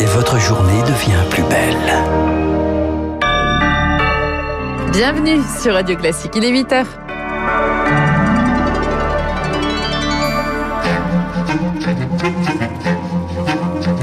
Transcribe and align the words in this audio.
et 0.00 0.04
votre 0.06 0.38
journée 0.38 0.80
devient 0.82 1.24
plus 1.30 1.42
belle. 1.44 1.76
Bienvenue 4.92 5.40
sur 5.60 5.74
Radio 5.74 5.96
Classique, 5.96 6.32
il 6.36 6.44
est 6.44 6.52
8h.– 6.52 6.84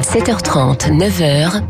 7h30, 0.02 0.92
9h, 0.98 1.62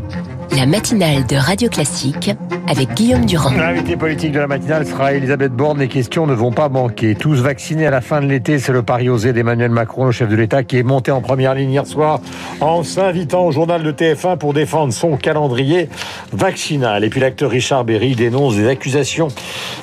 la 0.56 0.64
matinale 0.64 1.26
de 1.26 1.36
Radio 1.36 1.68
Classique 1.68 2.30
avec 2.66 2.94
Guillaume 2.94 3.26
Durand. 3.26 3.50
L'invité 3.50 3.94
politique 3.94 4.32
de 4.32 4.38
la 4.38 4.46
matinale 4.46 4.86
sera 4.86 5.12
Elisabeth 5.12 5.52
Borne. 5.52 5.78
Les 5.78 5.88
questions 5.88 6.26
ne 6.26 6.32
vont 6.32 6.50
pas 6.50 6.70
manquer. 6.70 7.14
Tous 7.14 7.34
vaccinés 7.42 7.86
à 7.86 7.90
la 7.90 8.00
fin 8.00 8.22
de 8.22 8.26
l'été, 8.26 8.58
c'est 8.58 8.72
le 8.72 8.82
pari 8.82 9.10
osé 9.10 9.34
d'Emmanuel 9.34 9.70
Macron, 9.70 10.06
le 10.06 10.12
chef 10.12 10.30
de 10.30 10.34
l'État, 10.34 10.62
qui 10.62 10.78
est 10.78 10.82
monté 10.82 11.10
en 11.10 11.20
première 11.20 11.54
ligne 11.54 11.72
hier 11.72 11.86
soir 11.86 12.20
en 12.60 12.82
s'invitant 12.84 13.44
au 13.44 13.52
journal 13.52 13.82
de 13.82 13.92
TF1 13.92 14.38
pour 14.38 14.54
défendre 14.54 14.94
son 14.94 15.18
calendrier 15.18 15.90
vaccinal. 16.32 17.04
Et 17.04 17.10
puis 17.10 17.20
l'acteur 17.20 17.50
Richard 17.50 17.84
Berry 17.84 18.14
dénonce 18.14 18.56
des 18.56 18.66
accusations 18.66 19.28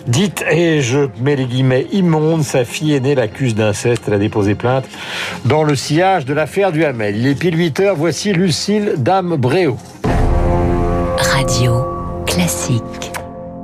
dites, 0.08 0.44
et 0.50 0.82
je 0.82 1.08
mets 1.22 1.36
les 1.36 1.46
guillemets, 1.46 1.86
immondes. 1.92 2.44
Sa 2.44 2.66
fille 2.66 2.96
aînée 2.96 3.14
l'accuse 3.14 3.54
d'inceste. 3.54 4.06
Elle 4.08 4.16
a 4.16 4.20
déposé 4.20 4.56
plainte 4.56 4.86
dans 5.46 5.64
le 5.64 5.76
sillage 5.76 6.26
de 6.26 6.34
l'affaire 6.34 6.72
du 6.72 6.84
Hamel. 6.84 7.16
Il 7.16 7.28
est 7.28 7.36
pile 7.36 7.58
8 7.58 7.80
heures. 7.82 7.96
Voici 7.96 8.34
Lucille 8.34 8.94
Dame 8.98 9.36
Bréau. 9.36 9.78
Radio 11.34 12.24
classique. 12.28 13.12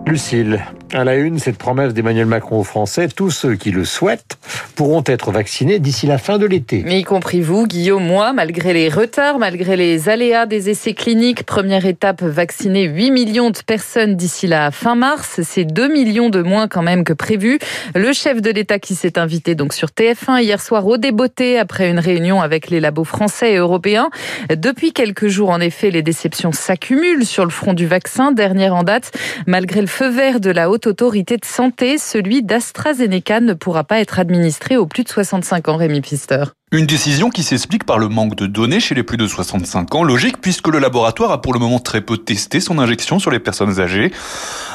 Lucille, 0.08 0.60
à 0.94 1.04
la 1.04 1.16
une, 1.16 1.40
cette 1.40 1.58
promesse 1.58 1.94
d'Emmanuel 1.94 2.26
Macron 2.26 2.60
aux 2.60 2.64
Français, 2.64 3.08
tous 3.08 3.32
ceux 3.32 3.56
qui 3.56 3.72
le 3.72 3.86
souhaitent 3.86 4.38
pourront 4.76 5.04
être 5.06 5.32
vaccinés 5.32 5.80
d'ici 5.80 6.08
la 6.08 6.18
fin 6.18 6.38
de 6.38 6.46
l'été. 6.46 6.84
Y 6.88 7.04
compris 7.04 7.42
vous, 7.42 7.68
Guillaume, 7.68 8.06
moi, 8.06 8.34
malgré 8.34 8.74
les 8.74 8.90
retards, 8.90 9.40
malgré 9.40 9.76
les 9.76 10.10
aléas 10.10 10.46
des 10.46 10.70
essais 10.70 10.94
cliniques. 10.94 11.44
Première 11.44 11.86
étape, 11.86 12.24
vacciner 12.24 12.86
8 12.86 13.12
millions 13.12 13.50
de 13.52 13.60
personnes 13.66 14.16
d'ici 14.16 14.48
la 14.48 14.72
fin 14.72 14.96
mars. 14.96 15.42
C'est 15.44 15.66
2 15.66 15.88
millions 15.90 16.30
de 16.30 16.42
moins 16.42 16.68
quand 16.68 16.82
même 16.82 17.04
que 17.04 17.14
prévu. 17.14 17.60
Le 17.94 18.12
chef 18.14 18.42
de 18.42 18.50
l'État 18.50 18.80
qui 18.80 18.96
s'est 18.96 19.20
invité 19.20 19.56
donc 19.56 19.74
sur 19.74 19.90
TF1 19.90 20.42
hier 20.42 20.62
soir 20.62 20.88
au 20.88 20.98
débeauté 20.98 21.60
après 21.60 21.90
une 21.90 22.00
réunion 22.00 22.42
avec 22.42 22.70
les 22.70 22.80
labos 22.80 23.04
français 23.04 23.54
et 23.54 23.58
européens. 23.58 24.10
Depuis 24.50 24.94
quelques 24.94 25.28
jours, 25.28 25.50
en 25.50 25.60
effet, 25.60 25.92
les 25.92 26.02
déceptions 26.02 26.52
s'accumulent 26.52 27.26
sur 27.26 27.44
le 27.44 27.52
front 27.52 27.74
du 27.74 27.86
vaccin. 27.86 28.32
Dernière 28.32 28.76
en 28.76 28.84
date, 28.84 29.12
malgré 29.46 29.82
le 29.82 29.88
feu 29.88 30.10
vert 30.10 30.40
de 30.40 30.50
la 30.50 30.70
haute 30.70 30.79
autorité 30.88 31.38
de 31.38 31.46
santé, 31.46 31.98
celui 31.98 32.44
d'AstraZeneca 32.44 33.40
ne 33.40 33.54
pourra 33.54 33.84
pas 33.84 34.00
être 34.00 34.20
administré 34.20 34.78
aux 34.78 34.86
plus 34.86 35.04
de 35.04 35.10
65 35.10 35.68
ans, 35.70 35.78
Rémi 35.78 36.02
Pister. 36.02 36.44
Une 36.72 36.86
décision 36.86 37.32
qui 37.32 37.42
s'explique 37.42 37.84
par 37.84 37.98
le 37.98 38.10
manque 38.10 38.36
de 38.36 38.46
données 38.46 38.80
chez 38.80 38.94
les 38.94 39.02
plus 39.02 39.18
de 39.18 39.26
65 39.26 39.96
ans, 39.96 40.04
logique 40.04 40.40
puisque 40.40 40.68
le 40.68 40.78
laboratoire 40.78 41.32
a 41.32 41.42
pour 41.42 41.52
le 41.52 41.60
moment 41.60 41.80
très 41.80 42.00
peu 42.00 42.16
testé 42.16 42.60
son 42.60 42.78
injection 42.78 43.18
sur 43.18 43.32
les 43.32 43.40
personnes 43.40 43.80
âgées. 43.80 44.12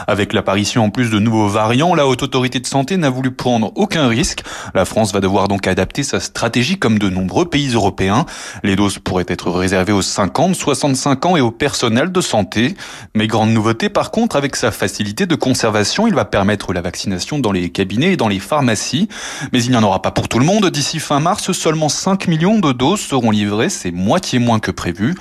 Avec 0.09 0.33
l'apparition 0.33 0.83
en 0.83 0.91
plus 0.91 1.09
de 1.09 1.20
nouveaux 1.20 1.47
variants, 1.47 1.95
la 1.95 2.09
haute 2.09 2.25
autorité 2.25 2.59
de 2.59 2.67
santé 2.67 2.97
n'a 2.97 3.11
voulu 3.11 3.31
prendre 3.31 3.70
aucun 3.77 4.09
risque. 4.09 4.42
La 4.75 4.84
France 4.84 5.12
va 5.12 5.20
devoir 5.20 5.47
donc 5.47 5.69
adapter 5.69 6.03
sa 6.03 6.19
stratégie 6.19 6.81
comme 6.81 6.98
de 6.98 7.09
nombreux 7.09 7.45
pays 7.45 7.75
européens. 7.75 8.27
Les 8.64 8.75
doses 8.75 8.98
pourraient 8.98 9.25
être 9.29 9.53
réservées 9.53 9.92
aux 9.92 10.03
50, 10.03 10.56
65 10.56 11.27
ans 11.27 11.36
et 11.36 11.41
au 11.41 11.53
personnel 11.53 12.11
de 12.11 12.20
santé. 12.20 12.75
Mais 13.14 13.29
grande 13.29 13.51
nouveauté 13.51 13.89
par 13.89 14.11
contre, 14.11 14.34
avec 14.34 14.56
sa 14.56 14.73
facilité 14.73 15.27
de 15.27 15.36
conservation, 15.36 16.08
il 16.08 16.14
va 16.14 16.25
permettre 16.25 16.73
la 16.73 16.81
vaccination 16.81 17.39
dans 17.39 17.53
les 17.53 17.70
cabinets 17.70 18.14
et 18.14 18.17
dans 18.17 18.29
les 18.29 18.41
pharmacies. 18.41 19.08
Mais 19.53 19.62
il 19.62 19.70
n'y 19.70 19.77
en 19.77 19.84
aura 19.84 20.03
pas 20.03 20.11
pour 20.11 20.29
tout 20.29 20.41
le 20.41 20.45
monde. 20.45 20.69
D'ici 20.70 20.98
fin 20.98 21.20
mars, 21.20 21.53
seulement 21.53 21.83
5 21.88 22.28
millions 22.28 22.58
de 22.58 22.72
doses 22.72 23.00
seront 23.00 23.30
livrées, 23.30 23.68
c'est 23.68 23.90
moitié 23.90 24.38
moins 24.38 24.60
que 24.60 24.70
prévu. 24.70 25.14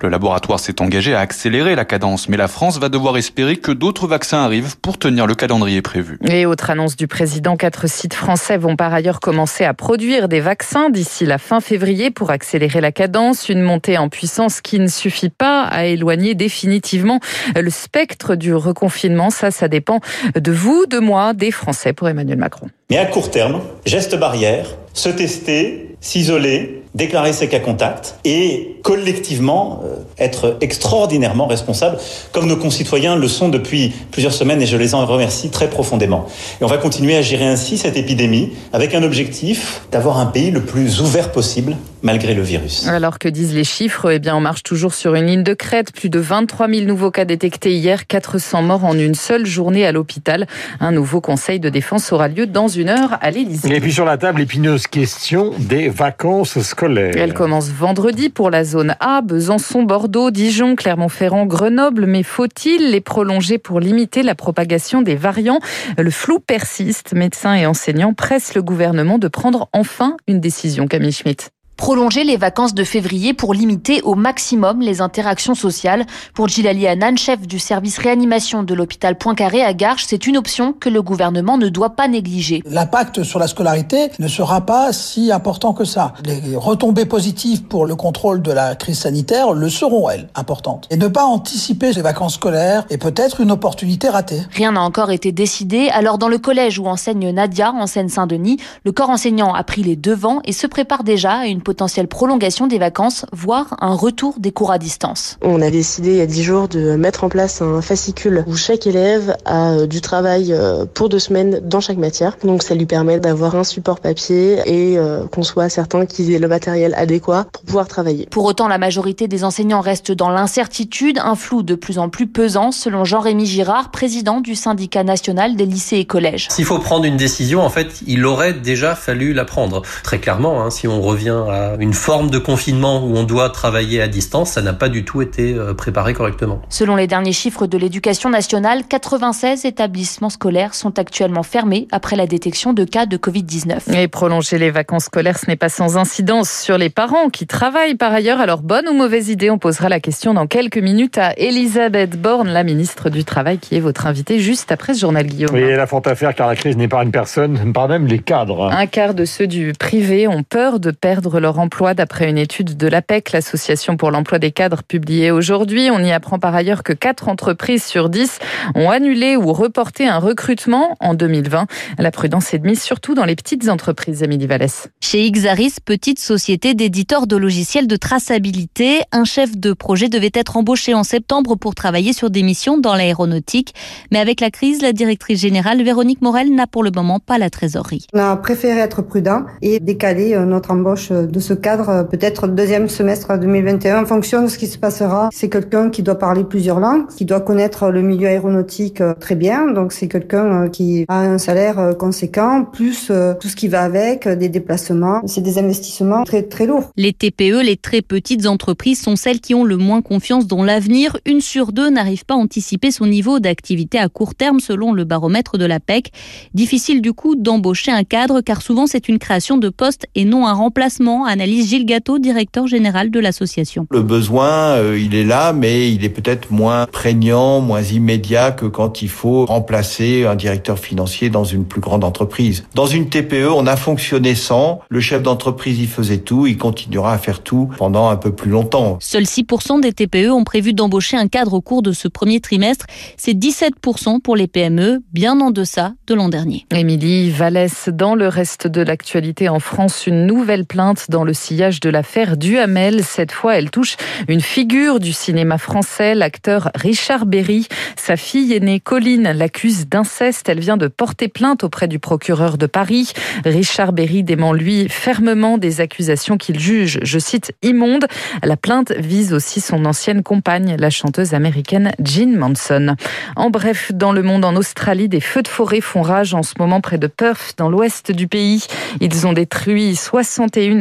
Le 0.00 0.08
laboratoire 0.08 0.60
s'est 0.60 0.80
engagé 0.80 1.14
à 1.14 1.20
accélérer 1.20 1.74
la 1.74 1.84
cadence, 1.84 2.28
mais 2.28 2.36
la 2.36 2.48
France 2.48 2.78
va 2.78 2.88
devoir 2.88 3.16
espérer 3.16 3.56
que 3.56 3.72
d'autres 3.72 4.06
vaccins 4.06 4.38
arrivent 4.38 4.78
pour 4.78 4.98
tenir 4.98 5.26
le 5.26 5.34
calendrier 5.34 5.82
prévu. 5.82 6.18
Et 6.28 6.46
autre 6.46 6.70
annonce 6.70 6.96
du 6.96 7.06
président, 7.06 7.56
quatre 7.56 7.88
sites 7.88 8.14
français 8.14 8.56
vont 8.56 8.76
par 8.76 8.92
ailleurs 8.92 9.20
commencer 9.20 9.64
à 9.64 9.74
produire 9.74 10.28
des 10.28 10.40
vaccins 10.40 10.90
d'ici 10.90 11.26
la 11.26 11.38
fin 11.38 11.60
février 11.60 12.10
pour 12.10 12.30
accélérer 12.30 12.80
la 12.80 12.92
cadence, 12.92 13.48
une 13.48 13.62
montée 13.62 13.98
en 13.98 14.08
puissance 14.08 14.60
qui 14.60 14.78
ne 14.78 14.88
suffit 14.88 15.30
pas 15.30 15.64
à 15.64 15.84
éloigner 15.84 16.34
définitivement 16.34 17.20
le 17.54 17.70
spectre 17.70 18.34
du 18.34 18.54
reconfinement. 18.54 19.30
Ça, 19.30 19.50
ça 19.50 19.68
dépend 19.68 20.00
de 20.34 20.52
vous, 20.52 20.86
de 20.86 20.98
moi, 20.98 21.34
des 21.34 21.50
Français 21.50 21.92
pour 21.92 22.08
Emmanuel 22.08 22.38
Macron. 22.38 22.68
Mais 22.90 22.98
à 22.98 23.06
court 23.06 23.30
terme, 23.30 23.60
geste 23.86 24.18
barrière, 24.18 24.66
se 24.94 25.08
tester, 25.08 25.89
s'isoler, 26.00 26.79
déclarer 26.94 27.32
ses 27.32 27.48
cas 27.48 27.60
contacts 27.60 28.16
et 28.24 28.76
collectivement 28.82 29.82
euh, 29.84 29.96
être 30.18 30.56
extraordinairement 30.60 31.46
responsable, 31.46 31.98
comme 32.32 32.46
nos 32.46 32.56
concitoyens 32.56 33.16
le 33.16 33.28
sont 33.28 33.48
depuis 33.48 33.92
plusieurs 34.10 34.32
semaines 34.32 34.60
et 34.60 34.66
je 34.66 34.76
les 34.76 34.94
en 34.94 35.06
remercie 35.06 35.50
très 35.50 35.68
profondément. 35.68 36.26
Et 36.60 36.64
on 36.64 36.68
va 36.68 36.78
continuer 36.78 37.16
à 37.16 37.22
gérer 37.22 37.46
ainsi 37.46 37.78
cette 37.78 37.96
épidémie 37.96 38.52
avec 38.72 38.94
un 38.94 39.02
objectif 39.02 39.82
d'avoir 39.92 40.18
un 40.18 40.26
pays 40.26 40.50
le 40.50 40.62
plus 40.62 41.00
ouvert 41.00 41.32
possible 41.32 41.76
malgré 42.02 42.34
le 42.34 42.42
virus. 42.42 42.88
Alors 42.88 43.18
que 43.18 43.28
disent 43.28 43.54
les 43.54 43.64
chiffres 43.64 44.10
Eh 44.10 44.18
bien, 44.18 44.34
on 44.34 44.40
marche 44.40 44.62
toujours 44.62 44.94
sur 44.94 45.14
une 45.14 45.26
ligne 45.26 45.42
de 45.42 45.54
crête. 45.54 45.92
Plus 45.92 46.08
de 46.08 46.18
23 46.18 46.68
000 46.68 46.86
nouveaux 46.86 47.10
cas 47.10 47.26
détectés 47.26 47.74
hier, 47.74 48.06
400 48.06 48.62
morts 48.62 48.84
en 48.84 48.96
une 48.98 49.14
seule 49.14 49.46
journée 49.46 49.86
à 49.86 49.92
l'hôpital. 49.92 50.46
Un 50.80 50.92
nouveau 50.92 51.20
conseil 51.20 51.60
de 51.60 51.68
défense 51.68 52.10
aura 52.12 52.28
lieu 52.28 52.46
dans 52.46 52.68
une 52.68 52.88
heure 52.88 53.18
à 53.20 53.30
l'Élysée. 53.30 53.74
Et 53.74 53.80
puis 53.80 53.92
sur 53.92 54.06
la 54.06 54.16
table, 54.16 54.40
épineuse 54.40 54.86
question 54.86 55.52
des 55.58 55.88
vacances 55.88 56.58
scolaires. 56.60 56.79
Elle 56.82 57.34
commence 57.34 57.68
vendredi 57.68 58.30
pour 58.30 58.50
la 58.50 58.64
zone 58.64 58.94
A, 59.00 59.20
Besançon, 59.20 59.82
Bordeaux, 59.82 60.30
Dijon, 60.30 60.76
Clermont-Ferrand, 60.76 61.44
Grenoble. 61.44 62.06
Mais 62.06 62.22
faut-il 62.22 62.90
les 62.90 63.02
prolonger 63.02 63.58
pour 63.58 63.80
limiter 63.80 64.22
la 64.22 64.34
propagation 64.34 65.02
des 65.02 65.14
variants? 65.14 65.60
Le 65.98 66.10
flou 66.10 66.38
persiste. 66.40 67.12
Médecins 67.12 67.54
et 67.54 67.66
enseignants 67.66 68.14
pressent 68.14 68.54
le 68.54 68.62
gouvernement 68.62 69.18
de 69.18 69.28
prendre 69.28 69.68
enfin 69.74 70.16
une 70.26 70.40
décision. 70.40 70.86
Camille 70.86 71.12
Schmitt 71.12 71.50
prolonger 71.80 72.24
les 72.24 72.36
vacances 72.36 72.74
de 72.74 72.84
février 72.84 73.32
pour 73.32 73.54
limiter 73.54 74.02
au 74.02 74.14
maximum 74.14 74.82
les 74.82 75.00
interactions 75.00 75.54
sociales. 75.54 76.04
Pour 76.34 76.46
Gilali 76.46 76.86
Hanan, 76.86 77.16
chef 77.16 77.40
du 77.46 77.58
service 77.58 77.96
réanimation 77.96 78.62
de 78.62 78.74
l'hôpital 78.74 79.16
Poincaré 79.16 79.62
à 79.62 79.72
Garches, 79.72 80.04
c'est 80.06 80.26
une 80.26 80.36
option 80.36 80.74
que 80.74 80.90
le 80.90 81.00
gouvernement 81.00 81.56
ne 81.56 81.70
doit 81.70 81.96
pas 81.96 82.06
négliger. 82.06 82.62
L'impact 82.66 83.22
sur 83.22 83.38
la 83.38 83.48
scolarité 83.48 84.10
ne 84.18 84.28
sera 84.28 84.66
pas 84.66 84.92
si 84.92 85.32
important 85.32 85.72
que 85.72 85.86
ça. 85.86 86.12
Les 86.26 86.54
retombées 86.54 87.06
positives 87.06 87.62
pour 87.62 87.86
le 87.86 87.96
contrôle 87.96 88.42
de 88.42 88.52
la 88.52 88.74
crise 88.74 88.98
sanitaire 88.98 89.54
le 89.54 89.70
seront, 89.70 90.10
elles, 90.10 90.28
importantes. 90.34 90.86
Et 90.90 90.98
ne 90.98 91.08
pas 91.08 91.24
anticiper 91.24 91.94
ces 91.94 92.02
vacances 92.02 92.34
scolaires 92.34 92.84
est 92.90 92.98
peut-être 92.98 93.40
une 93.40 93.52
opportunité 93.52 94.10
ratée. 94.10 94.42
Rien 94.52 94.72
n'a 94.72 94.82
encore 94.82 95.12
été 95.12 95.32
décidé. 95.32 95.88
Alors 95.88 96.18
dans 96.18 96.28
le 96.28 96.36
collège 96.36 96.78
où 96.78 96.88
enseigne 96.88 97.30
Nadia, 97.30 97.72
en 97.72 97.86
Seine-Saint-Denis, 97.86 98.58
le 98.84 98.92
corps 98.92 99.08
enseignant 99.08 99.54
a 99.54 99.64
pris 99.64 99.82
les 99.82 99.96
devants 99.96 100.42
et 100.44 100.52
se 100.52 100.66
prépare 100.66 101.04
déjà 101.04 101.38
à 101.38 101.46
une 101.46 101.62
potentielle 101.70 102.08
prolongation 102.08 102.66
des 102.66 102.78
vacances, 102.78 103.26
voire 103.32 103.76
un 103.80 103.94
retour 103.94 104.34
des 104.38 104.50
cours 104.50 104.72
à 104.72 104.78
distance. 104.78 105.38
On 105.40 105.62
a 105.62 105.70
décidé 105.70 106.10
il 106.10 106.16
y 106.16 106.20
a 106.20 106.26
dix 106.26 106.42
jours 106.42 106.66
de 106.66 106.96
mettre 106.96 107.22
en 107.22 107.28
place 107.28 107.62
un 107.62 107.80
fascicule 107.80 108.42
où 108.48 108.56
chaque 108.56 108.88
élève 108.88 109.36
a 109.44 109.74
euh, 109.74 109.86
du 109.86 110.00
travail 110.00 110.52
euh, 110.52 110.84
pour 110.92 111.08
deux 111.08 111.20
semaines 111.20 111.60
dans 111.62 111.80
chaque 111.80 111.98
matière. 111.98 112.36
Donc 112.42 112.64
ça 112.64 112.74
lui 112.74 112.86
permet 112.86 113.20
d'avoir 113.20 113.54
un 113.54 113.62
support 113.62 114.00
papier 114.00 114.58
et 114.66 114.98
euh, 114.98 115.28
qu'on 115.28 115.44
soit 115.44 115.68
certain 115.68 116.06
qu'ils 116.06 116.32
aient 116.32 116.40
le 116.40 116.48
matériel 116.48 116.92
adéquat 116.96 117.46
pour 117.52 117.62
pouvoir 117.62 117.86
travailler. 117.86 118.26
Pour 118.32 118.46
autant, 118.46 118.66
la 118.66 118.78
majorité 118.78 119.28
des 119.28 119.44
enseignants 119.44 119.80
restent 119.80 120.10
dans 120.10 120.30
l'incertitude, 120.30 121.20
un 121.22 121.36
flou 121.36 121.62
de 121.62 121.76
plus 121.76 122.00
en 122.00 122.08
plus 122.08 122.26
pesant, 122.26 122.72
selon 122.72 123.04
Jean-Rémy 123.04 123.46
Girard, 123.46 123.92
président 123.92 124.40
du 124.40 124.56
syndicat 124.56 125.04
national 125.04 125.54
des 125.54 125.66
lycées 125.66 125.98
et 125.98 126.04
collèges. 126.04 126.48
S'il 126.50 126.64
faut 126.64 126.80
prendre 126.80 127.04
une 127.04 127.16
décision, 127.16 127.62
en 127.62 127.70
fait, 127.70 128.00
il 128.08 128.26
aurait 128.26 128.54
déjà 128.54 128.96
fallu 128.96 129.32
la 129.34 129.44
prendre. 129.44 129.82
Très 130.02 130.18
clairement, 130.18 130.64
hein, 130.64 130.70
si 130.70 130.88
on 130.88 131.00
revient 131.00 131.44
à 131.50 131.76
une 131.78 131.92
forme 131.92 132.30
de 132.30 132.38
confinement 132.38 133.04
où 133.04 133.16
on 133.16 133.24
doit 133.24 133.50
travailler 133.50 134.00
à 134.00 134.08
distance, 134.08 134.52
ça 134.52 134.62
n'a 134.62 134.72
pas 134.72 134.88
du 134.88 135.04
tout 135.04 135.22
été 135.22 135.54
euh, 135.54 135.74
préparé 135.74 136.14
correctement. 136.14 136.62
Selon 136.68 136.96
les 136.96 137.06
derniers 137.06 137.32
chiffres 137.32 137.66
de 137.66 137.76
l'éducation 137.76 138.30
nationale, 138.30 138.84
96 138.88 139.64
établissements 139.64 140.30
scolaires 140.30 140.74
sont 140.74 140.98
actuellement 140.98 141.42
fermés 141.42 141.88
après 141.90 142.16
la 142.16 142.26
détection 142.26 142.72
de 142.72 142.84
cas 142.84 143.06
de 143.06 143.16
Covid-19. 143.16 143.94
Et 143.94 144.08
prolonger 144.08 144.58
les 144.58 144.70
vacances 144.70 145.04
scolaires, 145.04 145.38
ce 145.38 145.46
n'est 145.46 145.56
pas 145.56 145.68
sans 145.68 145.96
incidence 145.96 146.50
sur 146.50 146.78
les 146.78 146.90
parents 146.90 147.28
qui 147.28 147.46
travaillent 147.46 147.96
par 147.96 148.12
ailleurs. 148.12 148.40
Alors, 148.40 148.62
bonne 148.62 148.88
ou 148.88 148.94
mauvaise 148.94 149.28
idée 149.28 149.50
On 149.50 149.58
posera 149.58 149.88
la 149.88 150.00
question 150.00 150.34
dans 150.34 150.46
quelques 150.46 150.78
minutes 150.78 151.18
à 151.18 151.32
Elisabeth 151.36 152.20
Borne, 152.20 152.48
la 152.48 152.64
ministre 152.64 153.10
du 153.10 153.24
Travail, 153.24 153.58
qui 153.58 153.76
est 153.76 153.80
votre 153.80 154.06
invitée 154.06 154.38
juste 154.38 154.72
après 154.72 154.94
ce 154.94 155.00
journal 155.00 155.26
Guillaume. 155.26 155.54
Oui, 155.54 155.74
la 155.74 155.86
font 155.86 156.00
affaire 156.00 156.34
car 156.34 156.46
la 156.46 156.56
crise 156.56 156.76
n'est 156.76 156.88
pas 156.88 157.02
une 157.02 157.10
personne, 157.10 157.72
pas 157.72 157.88
même 157.88 158.06
les 158.06 158.18
cadres. 158.18 158.70
Un 158.70 158.86
quart 158.86 159.14
de 159.14 159.24
ceux 159.24 159.46
du 159.46 159.72
privé 159.78 160.28
ont 160.28 160.42
peur 160.42 160.80
de 160.80 160.90
perdre 160.90 161.39
perdre 161.40 161.54
leur 161.54 161.58
emploi 161.58 161.94
d'après 161.94 162.28
une 162.28 162.38
étude 162.38 162.76
de 162.76 162.86
l'APEC, 162.86 163.32
l'association 163.32 163.96
pour 163.96 164.10
l'emploi 164.10 164.38
des 164.38 164.52
cadres 164.52 164.82
publiée 164.82 165.30
aujourd'hui. 165.30 165.88
On 165.90 165.98
y 165.98 166.12
apprend 166.12 166.38
par 166.38 166.54
ailleurs 166.54 166.82
que 166.82 166.92
4 166.92 167.28
entreprises 167.28 167.82
sur 167.82 168.08
10 168.08 168.38
ont 168.74 168.90
annulé 168.90 169.36
ou 169.36 169.52
reporté 169.52 170.06
un 170.06 170.18
recrutement 170.18 170.96
en 171.00 171.14
2020. 171.14 171.66
La 171.98 172.10
prudence 172.10 172.52
est 172.52 172.58
de 172.58 172.66
mise 172.66 172.82
surtout 172.82 173.14
dans 173.14 173.24
les 173.24 173.36
petites 173.36 173.68
entreprises, 173.68 174.22
Amélie 174.22 174.46
Vallès. 174.46 174.88
Chez 175.00 175.30
Xaris, 175.30 175.76
petite 175.84 176.18
société 176.18 176.74
d'éditeurs 176.74 177.26
de 177.26 177.36
logiciels 177.36 177.86
de 177.86 177.96
traçabilité, 177.96 179.00
un 179.12 179.24
chef 179.24 179.56
de 179.56 179.72
projet 179.72 180.08
devait 180.08 180.32
être 180.34 180.56
embauché 180.56 180.94
en 180.94 181.04
septembre 181.04 181.56
pour 181.56 181.74
travailler 181.74 182.12
sur 182.12 182.30
des 182.30 182.42
missions 182.42 182.78
dans 182.78 182.94
l'aéronautique. 182.94 183.74
Mais 184.12 184.18
avec 184.18 184.40
la 184.40 184.50
crise, 184.50 184.82
la 184.82 184.92
directrice 184.92 185.40
générale 185.40 185.82
Véronique 185.82 186.22
Morel 186.22 186.54
n'a 186.54 186.66
pour 186.66 186.82
le 186.82 186.90
moment 186.90 187.18
pas 187.18 187.38
la 187.38 187.50
trésorerie. 187.50 188.06
On 188.12 188.20
a 188.20 188.36
préféré 188.36 188.80
être 188.80 189.02
prudent 189.02 189.44
et 189.62 189.80
décaler 189.80 190.34
euh, 190.34 190.44
notre 190.44 190.70
embauche 190.70 191.10
de 191.30 191.40
ce 191.40 191.54
cadre 191.54 191.88
euh, 191.88 192.02
peut-être 192.02 192.48
deuxième 192.48 192.88
semestre 192.88 193.38
2021 193.38 194.02
en 194.02 194.06
fonction 194.06 194.42
de 194.42 194.48
ce 194.48 194.58
qui 194.58 194.66
se 194.66 194.78
passera. 194.78 195.28
C'est 195.32 195.48
quelqu'un 195.48 195.90
qui 195.90 196.02
doit 196.02 196.18
parler 196.18 196.44
plusieurs 196.44 196.80
langues, 196.80 197.06
qui 197.16 197.24
doit 197.24 197.40
connaître 197.40 197.90
le 197.90 198.02
milieu 198.02 198.28
aéronautique 198.28 199.00
euh, 199.00 199.14
très 199.14 199.34
bien. 199.34 199.70
Donc 199.70 199.92
c'est 199.92 200.08
quelqu'un 200.08 200.68
qui 200.68 201.04
a 201.08 201.20
un 201.20 201.38
salaire 201.38 201.94
conséquent, 201.98 202.64
plus 202.64 203.12
tout 203.40 203.48
ce 203.48 203.56
qui 203.56 203.68
va 203.68 203.82
avec, 203.82 204.28
des 204.28 204.48
déplacements. 204.48 205.20
C'est 205.26 205.40
des 205.40 205.58
investissements 205.58 206.24
très 206.24 206.42
très 206.42 206.66
lourds. 206.66 206.90
Les 206.96 207.12
TPE, 207.12 207.62
les 207.62 207.76
très 207.76 208.02
petites 208.02 208.46
entreprises, 208.46 209.00
sont 209.00 209.16
celles 209.16 209.40
qui 209.40 209.54
ont 209.54 209.64
le 209.64 209.76
moins 209.76 210.02
confiance 210.02 210.46
dans 210.46 210.64
l'avenir. 210.64 211.16
Une 211.26 211.40
sur 211.40 211.72
deux 211.72 211.90
n'arrive 211.90 212.24
pas 212.24 212.34
à 212.34 212.38
anticiper 212.38 212.90
son 212.90 213.06
niveau 213.06 213.40
d'activité 213.40 213.98
à 213.98 214.08
court 214.08 214.34
terme 214.34 214.60
selon 214.60 214.92
le 214.92 215.04
baromètre 215.04 215.58
de 215.58 215.64
la 215.64 215.80
PEC. 215.80 216.12
Difficile 216.54 217.00
du 217.02 217.12
coup 217.12 217.36
d'embaucher 217.36 217.90
un 217.90 218.04
cadre 218.04 218.40
car 218.40 218.62
souvent 218.62 218.86
c'est 218.86 219.08
une 219.08 219.18
création 219.18 219.58
de 219.58 219.68
poste 219.68 220.06
et 220.14 220.24
non 220.24 220.46
un 220.46 220.52
remplacement, 220.52 221.19
analyse 221.24 221.68
Gilles 221.68 221.86
Gâteau, 221.86 222.18
directeur 222.18 222.66
général 222.66 223.10
de 223.10 223.20
l'association. 223.20 223.86
Le 223.90 224.02
besoin, 224.02 224.76
euh, 224.76 224.98
il 224.98 225.14
est 225.14 225.24
là, 225.24 225.52
mais 225.52 225.92
il 225.92 226.04
est 226.04 226.10
peut-être 226.10 226.50
moins 226.50 226.86
prégnant, 226.86 227.60
moins 227.60 227.82
immédiat 227.82 228.52
que 228.52 228.66
quand 228.66 229.02
il 229.02 229.08
faut 229.08 229.46
remplacer 229.46 230.26
un 230.26 230.34
directeur 230.34 230.78
financier 230.78 231.30
dans 231.30 231.44
une 231.44 231.64
plus 231.64 231.80
grande 231.80 232.04
entreprise. 232.04 232.64
Dans 232.74 232.86
une 232.86 233.08
TPE, 233.08 233.48
on 233.54 233.66
a 233.66 233.76
fonctionné 233.76 234.34
sans, 234.34 234.80
le 234.88 235.00
chef 235.00 235.22
d'entreprise 235.22 235.80
y 235.80 235.86
faisait 235.86 236.18
tout, 236.18 236.46
il 236.46 236.56
continuera 236.56 237.12
à 237.12 237.18
faire 237.18 237.42
tout 237.42 237.70
pendant 237.78 238.08
un 238.08 238.16
peu 238.16 238.32
plus 238.32 238.50
longtemps. 238.50 238.98
Seuls 239.00 239.24
6% 239.24 239.80
des 239.80 239.92
TPE 239.92 240.30
ont 240.30 240.44
prévu 240.44 240.72
d'embaucher 240.72 241.16
un 241.16 241.28
cadre 241.28 241.54
au 241.54 241.60
cours 241.60 241.82
de 241.82 241.92
ce 241.92 242.08
premier 242.08 242.40
trimestre. 242.40 242.86
C'est 243.16 243.34
17% 243.34 244.20
pour 244.20 244.36
les 244.36 244.46
PME, 244.46 245.00
bien 245.12 245.40
en 245.40 245.50
deçà 245.50 245.92
de 246.06 246.14
l'an 246.14 246.28
dernier. 246.28 246.66
Émilie 246.74 247.30
Vallès, 247.30 247.88
dans 247.92 248.14
le 248.14 248.28
reste 248.28 248.66
de 248.66 248.82
l'actualité 248.82 249.48
en 249.48 249.60
France, 249.60 250.06
une 250.06 250.26
nouvelle 250.26 250.66
plainte 250.66 251.09
dans 251.10 251.24
le 251.24 251.34
sillage 251.34 251.80
de 251.80 251.90
l'affaire 251.90 252.38
Duhamel. 252.38 253.04
Cette 253.04 253.32
fois, 253.32 253.56
elle 253.56 253.70
touche 253.70 253.96
une 254.28 254.40
figure 254.40 255.00
du 255.00 255.12
cinéma 255.12 255.58
français, 255.58 256.14
l'acteur 256.14 256.70
Richard 256.74 257.26
Berry. 257.26 257.66
Sa 257.96 258.16
fille 258.16 258.54
aînée 258.54 258.80
Colline 258.80 259.32
l'accuse 259.32 259.88
d'inceste. 259.88 260.48
Elle 260.48 260.60
vient 260.60 260.78
de 260.78 260.86
porter 260.86 261.28
plainte 261.28 261.64
auprès 261.64 261.88
du 261.88 261.98
procureur 261.98 262.56
de 262.56 262.66
Paris. 262.66 263.12
Richard 263.44 263.92
Berry 263.92 264.22
dément, 264.22 264.52
lui, 264.52 264.88
fermement 264.88 265.58
des 265.58 265.80
accusations 265.80 266.38
qu'il 266.38 266.58
juge, 266.58 267.00
je 267.02 267.18
cite, 267.18 267.52
immondes. 267.62 268.06
La 268.44 268.56
plainte 268.56 268.92
vise 268.92 269.34
aussi 269.34 269.60
son 269.60 269.84
ancienne 269.84 270.22
compagne, 270.22 270.76
la 270.78 270.90
chanteuse 270.90 271.34
américaine 271.34 271.92
Jean 272.02 272.38
Manson. 272.38 272.94
En 273.34 273.50
bref, 273.50 273.90
dans 273.92 274.12
le 274.12 274.22
monde, 274.22 274.44
en 274.44 274.54
Australie, 274.54 275.08
des 275.08 275.20
feux 275.20 275.42
de 275.42 275.48
forêt 275.48 275.80
font 275.80 276.02
rage 276.02 276.34
en 276.34 276.44
ce 276.44 276.54
moment 276.58 276.80
près 276.80 276.98
de 276.98 277.08
Perth, 277.08 277.54
dans 277.56 277.68
l'ouest 277.68 278.12
du 278.12 278.28
pays. 278.28 278.64
Ils 279.00 279.26
ont 279.26 279.32
détruit 279.32 279.96
61 279.96 280.80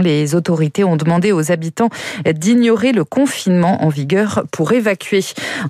Les 0.00 0.34
autorités 0.34 0.84
ont 0.84 0.96
demandé 0.96 1.32
aux 1.32 1.52
habitants 1.52 1.88
d'ignorer 2.24 2.92
le 2.92 3.04
confinement 3.04 3.84
en 3.84 3.88
vigueur 3.88 4.44
pour 4.52 4.72
évacuer. 4.72 5.20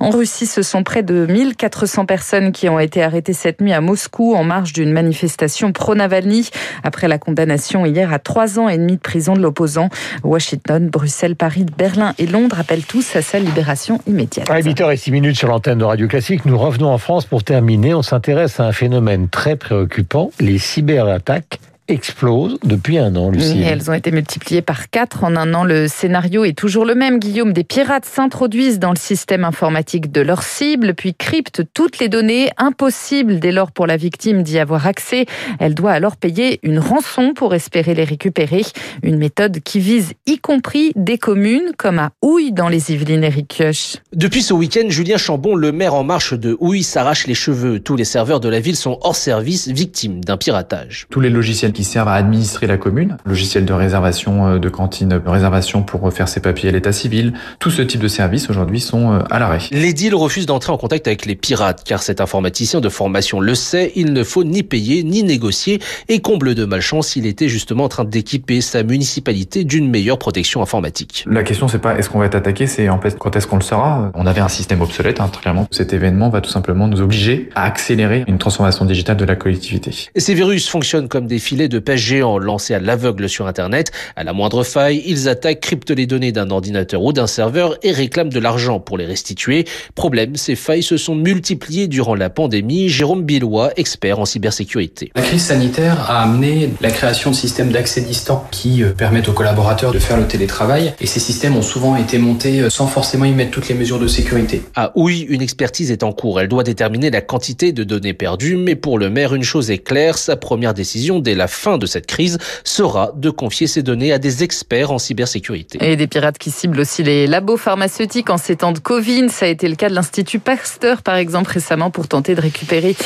En 0.00 0.10
Russie, 0.10 0.46
ce 0.46 0.62
sont 0.62 0.82
près 0.82 1.02
de 1.02 1.26
1400 1.26 2.06
personnes 2.06 2.52
qui 2.52 2.68
ont 2.68 2.78
été 2.78 3.02
arrêtées 3.02 3.32
cette 3.32 3.60
nuit 3.60 3.72
à 3.72 3.80
Moscou 3.80 4.34
en 4.34 4.44
marge 4.44 4.72
d'une 4.72 4.92
manifestation 4.92 5.72
pro-Navalny 5.72 6.50
après 6.82 7.08
la 7.08 7.18
condamnation 7.18 7.86
hier 7.86 8.12
à 8.12 8.18
trois 8.18 8.58
ans 8.58 8.68
et 8.68 8.78
demi 8.78 8.96
de 8.96 9.00
prison 9.00 9.34
de 9.34 9.40
l'opposant. 9.40 9.88
Washington, 10.24 10.88
Bruxelles, 10.88 11.36
Paris, 11.36 11.66
Berlin 11.76 12.14
et 12.18 12.26
Londres 12.26 12.58
appellent 12.58 12.84
tous 12.84 13.16
à 13.16 13.22
sa 13.22 13.38
libération 13.38 14.00
immédiate. 14.06 14.50
À 14.50 14.60
8h06 14.60 15.10
minutes 15.10 15.36
sur 15.36 15.48
l'antenne 15.48 15.78
de 15.78 15.84
Radio 15.84 16.08
Classique, 16.08 16.44
nous 16.44 16.58
revenons 16.58 16.88
en 16.88 16.98
France 16.98 17.26
pour 17.26 17.44
terminer. 17.44 17.94
On 17.94 18.02
s'intéresse 18.02 18.60
à 18.60 18.64
un 18.64 18.72
phénomène 18.72 19.28
très 19.28 19.56
préoccupant, 19.56 20.30
les 20.40 20.58
cyberattaques 20.58 21.60
explosent 21.88 22.58
depuis 22.64 22.98
un 22.98 23.16
an, 23.16 23.30
Lucie. 23.30 23.60
elles 23.62 23.90
ont 23.90 23.94
été 23.94 24.10
multipliées 24.12 24.62
par 24.62 24.88
quatre 24.90 25.24
en 25.24 25.36
un 25.36 25.52
an. 25.54 25.64
Le 25.64 25.88
scénario 25.88 26.44
est 26.44 26.56
toujours 26.56 26.84
le 26.84 26.94
même, 26.94 27.18
Guillaume. 27.18 27.52
Des 27.52 27.64
pirates 27.64 28.04
s'introduisent 28.04 28.78
dans 28.78 28.90
le 28.90 28.96
système 28.96 29.44
informatique 29.44 30.12
de 30.12 30.20
leur 30.20 30.42
cible, 30.42 30.94
puis 30.94 31.14
cryptent 31.14 31.62
toutes 31.74 31.98
les 31.98 32.08
données. 32.08 32.50
Impossible 32.56 33.40
dès 33.40 33.52
lors 33.52 33.72
pour 33.72 33.86
la 33.86 33.96
victime 33.96 34.42
d'y 34.42 34.58
avoir 34.58 34.86
accès. 34.86 35.26
Elle 35.58 35.74
doit 35.74 35.92
alors 35.92 36.16
payer 36.16 36.60
une 36.62 36.78
rançon 36.78 37.32
pour 37.34 37.54
espérer 37.54 37.94
les 37.94 38.04
récupérer. 38.04 38.62
Une 39.02 39.18
méthode 39.18 39.60
qui 39.60 39.80
vise 39.80 40.12
y 40.26 40.38
compris 40.38 40.92
des 40.94 41.18
communes 41.18 41.72
comme 41.76 41.98
à 41.98 42.12
Houille 42.22 42.52
dans 42.52 42.68
les 42.68 42.92
Yvelines, 42.92 43.24
Eric 43.24 43.48
Kioch. 43.48 43.96
Depuis 44.14 44.42
ce 44.42 44.54
week-end, 44.54 44.88
Julien 44.88 45.16
Chambon, 45.16 45.56
le 45.56 45.72
maire 45.72 45.94
en 45.94 46.04
marche 46.04 46.34
de 46.34 46.56
Houille, 46.60 46.84
s'arrache 46.84 47.26
les 47.26 47.34
cheveux. 47.34 47.80
Tous 47.80 47.96
les 47.96 48.04
serveurs 48.04 48.40
de 48.40 48.48
la 48.48 48.60
ville 48.60 48.76
sont 48.76 48.98
hors 49.02 49.16
service, 49.16 49.68
victimes 49.68 50.24
d'un 50.24 50.36
piratage. 50.36 51.06
Tous 51.10 51.20
les 51.20 51.30
logiciels 51.30 51.71
qui 51.72 51.84
servent 51.84 52.08
à 52.08 52.14
administrer 52.14 52.66
la 52.66 52.76
commune, 52.76 53.16
logiciel 53.24 53.64
de 53.64 53.72
réservation 53.72 54.46
euh, 54.46 54.58
de 54.58 54.68
cantine, 54.68 55.08
de 55.08 55.22
réservation 55.28 55.82
pour 55.82 56.12
faire 56.12 56.28
ses 56.28 56.40
papiers 56.40 56.68
à 56.68 56.72
l'état 56.72 56.92
civil, 56.92 57.32
tout 57.58 57.70
ce 57.70 57.82
type 57.82 58.00
de 58.00 58.08
services 58.08 58.50
aujourd'hui 58.50 58.80
sont 58.80 59.12
euh, 59.12 59.18
à 59.30 59.38
l'arrêt. 59.38 59.60
L'édile 59.70 60.14
refuse 60.14 60.46
d'entrer 60.46 60.72
en 60.72 60.76
contact 60.76 61.06
avec 61.06 61.26
les 61.26 61.34
pirates 61.34 61.82
car 61.84 62.02
cet 62.02 62.20
informaticien 62.20 62.80
de 62.80 62.88
formation 62.88 63.40
le 63.40 63.54
sait, 63.54 63.92
il 63.96 64.12
ne 64.12 64.24
faut 64.24 64.44
ni 64.44 64.62
payer 64.62 65.02
ni 65.02 65.22
négocier 65.22 65.80
et 66.08 66.20
comble 66.20 66.54
de 66.54 66.64
malchance, 66.64 67.16
il 67.16 67.26
était 67.26 67.48
justement 67.48 67.84
en 67.84 67.88
train 67.88 68.04
d'équiper 68.04 68.60
sa 68.60 68.82
municipalité 68.82 69.64
d'une 69.64 69.88
meilleure 69.88 70.18
protection 70.18 70.62
informatique. 70.62 71.24
La 71.26 71.42
question 71.42 71.68
c'est 71.68 71.78
pas 71.78 71.96
est-ce 71.96 72.10
qu'on 72.10 72.18
va 72.18 72.26
être 72.26 72.34
attaqué, 72.34 72.66
c'est 72.66 72.88
en 72.88 73.00
fait 73.00 73.18
quand 73.18 73.36
est-ce 73.36 73.46
qu'on 73.46 73.56
le 73.56 73.62
sera. 73.62 74.10
On 74.14 74.26
avait 74.26 74.40
un 74.40 74.48
système 74.48 74.80
obsolète, 74.80 75.20
hein, 75.20 75.30
clairement. 75.40 75.66
Cet 75.70 75.92
événement 75.92 76.28
va 76.28 76.40
tout 76.40 76.50
simplement 76.50 76.88
nous 76.88 77.00
obliger 77.00 77.48
à 77.54 77.64
accélérer 77.64 78.24
une 78.26 78.38
transformation 78.38 78.84
digitale 78.84 79.16
de 79.16 79.24
la 79.24 79.36
collectivité. 79.36 80.08
Et 80.14 80.20
ces 80.20 80.34
virus 80.34 80.68
fonctionnent 80.68 81.08
comme 81.08 81.26
des 81.26 81.38
filets 81.38 81.61
de 81.68 81.78
pêche 81.78 82.00
géants 82.00 82.38
lancés 82.38 82.74
à 82.74 82.80
l'aveugle 82.80 83.28
sur 83.28 83.46
Internet. 83.46 83.90
À 84.16 84.24
la 84.24 84.32
moindre 84.32 84.64
faille, 84.64 85.02
ils 85.06 85.28
attaquent, 85.28 85.60
cryptent 85.60 85.90
les 85.90 86.06
données 86.06 86.32
d'un 86.32 86.50
ordinateur 86.50 87.02
ou 87.02 87.12
d'un 87.12 87.26
serveur 87.26 87.76
et 87.82 87.92
réclament 87.92 88.30
de 88.30 88.40
l'argent 88.40 88.80
pour 88.80 88.98
les 88.98 89.06
restituer. 89.06 89.64
Problème, 89.94 90.36
ces 90.36 90.56
failles 90.56 90.82
se 90.82 90.96
sont 90.96 91.14
multipliées 91.14 91.88
durant 91.88 92.14
la 92.14 92.30
pandémie. 92.30 92.88
Jérôme 92.88 93.22
Billois, 93.22 93.70
expert 93.76 94.18
en 94.18 94.24
cybersécurité. 94.24 95.10
La 95.14 95.22
crise 95.22 95.44
sanitaire 95.44 96.10
a 96.10 96.22
amené 96.22 96.70
la 96.80 96.90
création 96.90 97.30
de 97.30 97.36
systèmes 97.36 97.70
d'accès 97.70 98.00
distant 98.00 98.46
qui 98.50 98.82
euh, 98.82 98.90
permettent 98.90 99.28
aux 99.28 99.32
collaborateurs 99.32 99.92
de 99.92 99.98
faire 99.98 100.16
le 100.16 100.26
télétravail. 100.26 100.94
Et 101.00 101.06
ces 101.06 101.20
systèmes 101.20 101.56
ont 101.56 101.62
souvent 101.62 101.96
été 101.96 102.18
montés 102.18 102.60
euh, 102.60 102.70
sans 102.70 102.86
forcément 102.86 103.24
y 103.24 103.32
mettre 103.32 103.50
toutes 103.50 103.68
les 103.68 103.74
mesures 103.74 103.98
de 103.98 104.06
sécurité. 104.06 104.62
À 104.74 104.92
Houille, 104.94 105.22
une 105.28 105.42
expertise 105.42 105.90
est 105.90 106.02
en 106.02 106.12
cours. 106.12 106.40
Elle 106.40 106.48
doit 106.48 106.62
déterminer 106.64 107.10
la 107.10 107.20
quantité 107.20 107.72
de 107.72 107.84
données 107.84 108.14
perdues. 108.14 108.56
Mais 108.56 108.76
pour 108.76 108.98
le 108.98 109.10
maire, 109.10 109.34
une 109.34 109.42
chose 109.42 109.70
est 109.70 109.78
claire, 109.78 110.18
sa 110.18 110.36
première 110.36 110.74
décision 110.74 111.18
dès 111.18 111.34
la 111.34 111.48
fin 111.52 111.78
de 111.78 111.86
cette 111.86 112.06
crise 112.06 112.38
sera 112.64 113.12
de 113.14 113.30
confier 113.30 113.66
ces 113.66 113.82
données 113.82 114.12
à 114.12 114.18
des 114.18 114.42
experts 114.42 114.90
en 114.90 114.98
cybersécurité. 114.98 115.78
Et 115.80 115.96
des 115.96 116.06
pirates 116.06 116.38
qui 116.38 116.50
ciblent 116.50 116.80
aussi 116.80 117.02
les 117.02 117.26
labos 117.26 117.56
pharmaceutiques 117.56 118.30
en 118.30 118.36
ces 118.36 118.56
temps 118.56 118.72
de 118.72 118.78
Covid. 118.78 119.28
Ça 119.28 119.46
a 119.46 119.48
été 119.48 119.68
le 119.68 119.76
cas 119.76 119.88
de 119.88 119.94
l'Institut 119.94 120.38
Pasteur, 120.38 121.02
par 121.02 121.16
exemple, 121.16 121.50
récemment, 121.50 121.90
pour 121.90 122.08
tenter 122.08 122.34
de 122.34 122.40
récupérer 122.40 122.96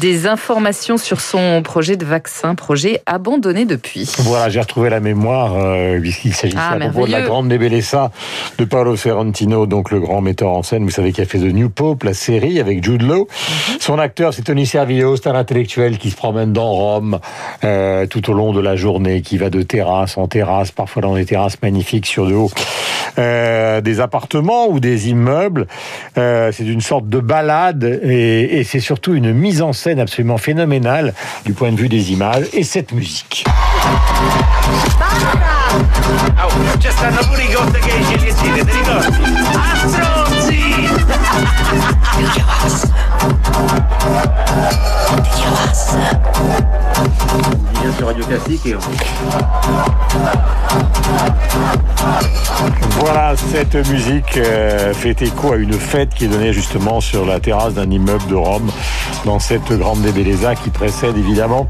des 0.00 0.26
informations 0.26 0.96
sur 0.98 1.20
son 1.20 1.62
projet 1.62 1.96
de 1.96 2.04
vaccin, 2.04 2.54
projet 2.54 3.02
abandonné 3.06 3.64
depuis. 3.64 4.10
Voilà, 4.18 4.48
j'ai 4.48 4.60
retrouvé 4.60 4.90
la 4.90 5.00
mémoire, 5.00 5.54
euh, 5.56 6.00
puisqu'il 6.00 6.34
s'agissait 6.34 6.60
Ah, 6.60 6.74
à 6.74 6.78
propos 6.78 7.06
de 7.06 7.12
la 7.12 7.22
grande 7.22 7.48
Nebellessa 7.48 8.10
de 8.58 8.64
Paolo 8.64 8.96
Ferrantino, 8.96 9.66
donc 9.66 9.90
le 9.90 10.00
grand 10.00 10.20
metteur 10.20 10.50
en 10.50 10.62
scène, 10.62 10.84
vous 10.84 10.90
savez, 10.90 11.12
qui 11.12 11.20
a 11.20 11.26
fait 11.26 11.38
The 11.38 11.52
New 11.52 11.70
Pope, 11.70 12.04
la 12.04 12.14
série 12.14 12.60
avec 12.60 12.82
Jude 12.84 13.02
Law. 13.02 13.26
Mhm. 13.28 13.76
Son 13.80 13.98
acteur, 13.98 14.34
c'est 14.34 14.42
Tony 14.42 14.66
Servillo, 14.66 15.16
c'est 15.16 15.28
un 15.28 15.34
intellectuel 15.34 15.98
qui 15.98 16.10
se 16.10 16.16
promène 16.16 16.52
dans 16.52 16.70
Rome 16.70 17.18
euh, 17.64 17.93
tout 18.08 18.30
au 18.30 18.34
long 18.34 18.52
de 18.52 18.60
la 18.60 18.76
journée, 18.76 19.22
qui 19.22 19.36
va 19.36 19.50
de 19.50 19.62
terrasse 19.62 20.18
en 20.18 20.28
terrasse, 20.28 20.70
parfois 20.70 21.02
dans 21.02 21.14
des 21.14 21.26
terrasses 21.26 21.60
magnifiques 21.62 22.06
sur 22.06 22.26
de 22.26 22.34
haut 22.34 22.50
euh, 23.18 23.80
des 23.80 24.00
appartements 24.00 24.66
ou 24.68 24.80
des 24.80 25.08
immeubles. 25.08 25.66
Euh, 26.18 26.50
c'est 26.52 26.66
une 26.66 26.80
sorte 26.80 27.08
de 27.08 27.20
balade 27.20 27.84
et 28.02 28.64
c'est 28.64 28.80
surtout 28.80 29.14
une 29.14 29.32
mise 29.32 29.62
en 29.62 29.72
scène 29.72 30.00
absolument 30.00 30.38
phénoménale 30.38 31.14
du 31.44 31.52
point 31.52 31.70
de 31.70 31.76
vue 31.76 31.88
des 31.88 32.12
images 32.12 32.46
et 32.52 32.64
cette 32.64 32.92
musique. 32.92 33.44
Sur 47.96 48.06
Radio 48.06 48.24
Classique. 48.24 48.74
Voilà, 52.98 53.34
cette 53.36 53.74
musique 53.88 54.36
euh, 54.36 54.94
fait 54.94 55.20
écho 55.22 55.52
à 55.52 55.56
une 55.56 55.74
fête 55.74 56.10
qui 56.14 56.24
est 56.24 56.28
donnée 56.28 56.52
justement 56.52 57.00
sur 57.00 57.26
la 57.26 57.40
terrasse 57.40 57.74
d'un 57.74 57.90
immeuble 57.90 58.26
de 58.26 58.34
Rome, 58.34 58.70
dans 59.24 59.38
cette 59.38 59.72
grande 59.72 60.02
débelleza 60.02 60.54
qui 60.54 60.70
précède 60.70 61.16
évidemment 61.16 61.68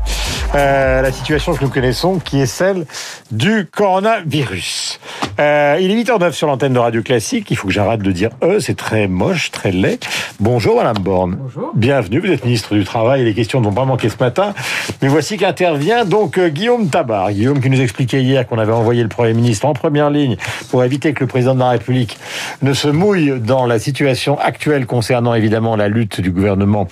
euh, 0.54 1.02
la 1.02 1.12
situation 1.12 1.54
que 1.54 1.64
nous 1.64 1.71
connaissons, 1.71 2.19
qui 2.19 2.40
est 2.40 2.47
celle 2.47 2.87
du 3.31 3.66
coronavirus. 3.75 5.00
Euh, 5.41 5.79
il 5.81 5.91
est 5.91 6.03
8h09 6.05 6.33
sur 6.33 6.47
l'antenne 6.47 6.73
de 6.73 6.79
Radio 6.79 7.03
Classique. 7.03 7.50
Il 7.50 7.57
faut 7.57 7.67
que 7.67 7.73
j'arrête 7.73 8.00
de 8.00 8.12
dire 8.12 8.31
E, 8.43 8.61
c'est 8.61 8.76
très 8.76 9.09
moche, 9.09 9.50
très 9.50 9.73
laid. 9.73 9.99
Bonjour 10.38 10.76
Madame 10.76 11.03
Borne. 11.03 11.37
Bonjour. 11.41 11.73
Bienvenue, 11.75 12.21
vous 12.21 12.31
êtes 12.31 12.45
ministre 12.45 12.75
du 12.75 12.85
Travail 12.85 13.23
et 13.23 13.25
les 13.25 13.35
questions 13.35 13.61
ne 13.61 13.64
vont 13.64 13.73
pas 13.73 13.85
manquer 13.85 14.09
ce 14.09 14.17
matin. 14.19 14.55
Mais 15.03 15.09
voici 15.09 15.37
qu'intervient 15.37 16.05
donc 16.05 16.38
euh, 16.38 16.49
Guillaume 16.49 16.88
Tabar. 16.88 17.33
Guillaume 17.33 17.61
qui 17.61 17.71
nous 17.71 17.81
expliquait 17.81 18.23
hier 18.23 18.47
qu'on 18.47 18.59
avait 18.59 18.73
envoyé 18.73 19.03
le 19.03 19.09
Premier 19.09 19.33
ministre 19.33 19.67
en 19.67 19.73
première 19.73 20.11
ligne 20.11 20.37
pour 20.71 20.85
éviter 20.85 21.12
que 21.12 21.21
le 21.25 21.29
président 21.29 21.55
de 21.55 21.61
la 21.61 21.71
République 21.71 22.19
ne 22.62 22.73
se 22.73 22.88
mouille 22.88 23.41
dans 23.41 23.67
la 23.67 23.79
situation 23.79 24.38
actuelle 24.38 24.87
concernant 24.87 25.35
évidemment 25.35 25.76
la 25.76 25.88
lutte 25.88 26.21
du 26.21 26.31
gouvernement 26.31 26.87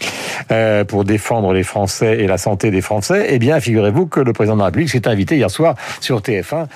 euh, 0.50 0.84
pour 0.84 1.04
défendre 1.04 1.52
les 1.52 1.62
Français 1.62 2.18
et 2.20 2.26
la 2.26 2.38
santé 2.38 2.70
des 2.70 2.80
Français. 2.80 3.26
Eh 3.30 3.38
bien, 3.38 3.60
figurez-vous 3.60 4.06
que 4.06 4.20
le 4.20 4.32
président 4.32 4.54
de 4.56 4.60
la 4.60 4.66
République 4.66 4.90
s'est 4.90 5.06
invité 5.06 5.36
hier 5.36 5.50
soir 5.50 5.74
sur 6.00 6.20
TF1 6.20 6.66